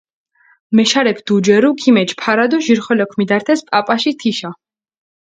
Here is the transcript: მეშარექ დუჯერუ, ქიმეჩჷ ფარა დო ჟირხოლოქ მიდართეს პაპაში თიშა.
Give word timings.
მეშარექ 0.77 1.17
დუჯერუ, 1.27 1.69
ქიმეჩჷ 1.81 2.15
ფარა 2.21 2.45
დო 2.51 2.57
ჟირხოლოქ 2.65 3.11
მიდართეს 3.19 3.59
პაპაში 3.69 4.11
თიშა. 4.19 4.49